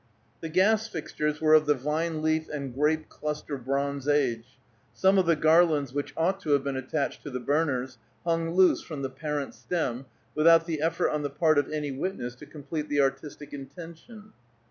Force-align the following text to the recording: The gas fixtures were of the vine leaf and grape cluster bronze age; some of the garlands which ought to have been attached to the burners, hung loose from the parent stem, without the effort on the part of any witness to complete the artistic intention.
The 0.39 0.49
gas 0.49 0.87
fixtures 0.87 1.39
were 1.39 1.53
of 1.53 1.67
the 1.67 1.75
vine 1.75 2.23
leaf 2.23 2.49
and 2.49 2.73
grape 2.73 3.07
cluster 3.07 3.55
bronze 3.55 4.07
age; 4.07 4.57
some 4.93 5.19
of 5.19 5.27
the 5.27 5.35
garlands 5.35 5.93
which 5.93 6.11
ought 6.17 6.39
to 6.39 6.53
have 6.53 6.63
been 6.63 6.75
attached 6.75 7.21
to 7.21 7.29
the 7.29 7.39
burners, 7.39 7.99
hung 8.25 8.55
loose 8.55 8.81
from 8.81 9.03
the 9.03 9.11
parent 9.11 9.53
stem, 9.53 10.07
without 10.33 10.65
the 10.65 10.81
effort 10.81 11.11
on 11.11 11.21
the 11.21 11.29
part 11.29 11.59
of 11.59 11.69
any 11.69 11.91
witness 11.91 12.33
to 12.37 12.47
complete 12.47 12.89
the 12.89 12.99
artistic 12.99 13.53
intention. 13.53 14.33